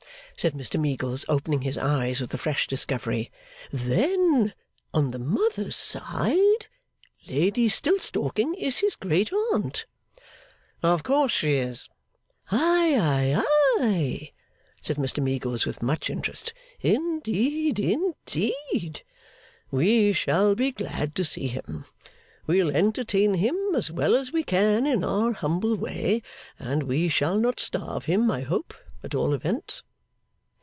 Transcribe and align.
said 0.37 0.55
Mr 0.55 0.79
Meagles, 0.79 1.23
opening 1.29 1.61
his 1.61 1.77
eyes 1.77 2.19
with 2.19 2.33
a 2.33 2.37
fresh 2.37 2.65
discovery. 2.65 3.29
'Then 3.71 4.55
on 4.91 5.11
the 5.11 5.19
mother's 5.19 5.77
side, 5.77 6.65
Lady 7.29 7.69
Stiltstalking 7.69 8.55
is 8.55 8.79
his 8.79 8.95
great 8.95 9.31
aunt.' 9.53 9.85
'Of 10.81 11.03
course 11.03 11.31
she 11.31 11.53
is.' 11.57 11.89
'Aye, 12.49 12.97
aye, 12.99 13.43
aye?' 13.83 14.31
said 14.81 14.97
Mr 14.97 15.21
Meagles 15.21 15.67
with 15.67 15.83
much 15.83 16.09
interest. 16.09 16.53
'Indeed, 16.79 17.79
indeed? 17.79 19.03
We 19.69 20.11
shall 20.11 20.55
be 20.55 20.71
glad 20.71 21.13
to 21.17 21.23
see 21.23 21.49
him. 21.49 21.85
We'll 22.47 22.75
entertain 22.75 23.35
him 23.35 23.75
as 23.75 23.91
well 23.91 24.15
as 24.15 24.31
we 24.33 24.41
can, 24.41 24.87
in 24.87 25.03
our 25.03 25.33
humble 25.33 25.75
way; 25.75 26.23
and 26.57 26.81
we 26.81 27.09
shall 27.09 27.37
not 27.37 27.59
starve 27.59 28.05
him, 28.05 28.31
I 28.31 28.41
hope, 28.41 28.73
at 29.03 29.13
all 29.13 29.35
events. 29.35 29.83